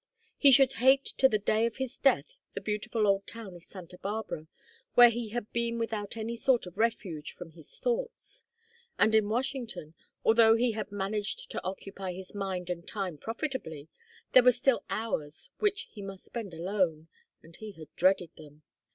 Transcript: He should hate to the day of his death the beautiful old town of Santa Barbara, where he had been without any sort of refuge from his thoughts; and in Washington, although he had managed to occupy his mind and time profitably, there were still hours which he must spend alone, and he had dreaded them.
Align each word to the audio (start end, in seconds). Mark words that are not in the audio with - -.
He 0.39 0.51
should 0.51 0.73
hate 0.81 1.05
to 1.05 1.29
the 1.29 1.37
day 1.37 1.67
of 1.67 1.75
his 1.77 1.99
death 1.99 2.33
the 2.55 2.59
beautiful 2.59 3.05
old 3.05 3.27
town 3.27 3.55
of 3.55 3.63
Santa 3.63 3.99
Barbara, 3.99 4.47
where 4.95 5.11
he 5.11 5.29
had 5.29 5.53
been 5.53 5.77
without 5.77 6.17
any 6.17 6.35
sort 6.35 6.65
of 6.65 6.79
refuge 6.79 7.33
from 7.33 7.51
his 7.51 7.77
thoughts; 7.77 8.43
and 8.97 9.13
in 9.13 9.29
Washington, 9.29 9.93
although 10.25 10.55
he 10.55 10.71
had 10.71 10.91
managed 10.91 11.51
to 11.51 11.63
occupy 11.63 12.13
his 12.13 12.33
mind 12.33 12.67
and 12.71 12.87
time 12.87 13.19
profitably, 13.19 13.89
there 14.33 14.41
were 14.41 14.51
still 14.51 14.83
hours 14.89 15.51
which 15.59 15.87
he 15.91 16.01
must 16.01 16.25
spend 16.25 16.51
alone, 16.51 17.07
and 17.43 17.57
he 17.57 17.73
had 17.73 17.95
dreaded 17.95 18.31
them. 18.37 18.63